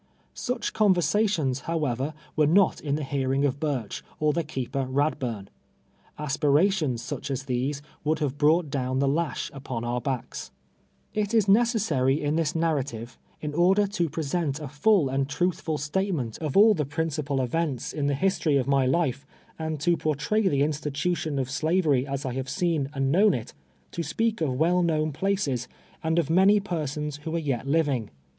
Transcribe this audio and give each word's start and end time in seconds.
Such 0.33 0.73
conversations, 0.73 1.59
however, 1.69 2.15
were 2.35 2.47
not 2.47 2.81
in 2.81 2.95
the 2.95 3.03
hearing 3.03 3.45
of 3.45 3.59
Burch, 3.59 4.01
or 4.19 4.33
the 4.33 4.43
keeper 4.43 4.87
Radburn. 4.87 5.47
Aspirations 6.17 7.03
such 7.03 7.29
as 7.29 7.43
these 7.43 7.83
would 8.03 8.17
have 8.17 8.39
brought 8.39 8.71
down 8.71 8.97
the 8.97 9.07
lash 9.07 9.51
upon 9.53 9.83
our 9.83 10.01
backs. 10.01 10.49
It 11.13 11.35
is 11.35 11.47
necessary 11.47 12.19
in 12.19 12.35
this 12.35 12.55
narrative, 12.55 13.19
in 13.41 13.53
order 13.53 13.85
to 13.85 14.09
present 14.09 14.59
a 14.59 14.63
fidl 14.67 15.13
and 15.13 15.29
truthful 15.29 15.77
statement 15.77 16.39
of 16.39 16.57
all 16.57 16.73
the 16.73 16.83
principal 16.83 17.39
events 17.39 17.85
C 17.89 17.97
1 17.97 18.07
50 18.07 18.07
TWELVK 18.07 18.07
YEARS 18.07 18.07
A 18.07 18.07
SLAVE. 18.07 18.07
in 18.07 18.07
the 18.07 18.25
history 18.25 18.57
of 18.57 18.67
my 18.67 18.85
life, 18.87 19.25
aiul 19.59 19.77
to 19.81 19.97
portray 19.97 20.47
the 20.47 20.61
institu 20.61 21.15
tion 21.15 21.37
of 21.37 21.47
Slavery 21.51 22.07
as 22.07 22.25
I 22.25 22.33
have 22.33 22.49
seen 22.49 22.89
and 22.95 23.11
known 23.11 23.35
it, 23.35 23.53
to 23.91 24.01
speak 24.01 24.41
of 24.41 24.55
well 24.55 24.81
known 24.81 25.13
i)laces, 25.13 25.67
and 26.03 26.17
of 26.17 26.29
^niany 26.29 26.63
persons 26.63 27.19
Avho 27.19 27.35
are 27.35 27.37
yet 27.37 27.67
living. 27.67 28.09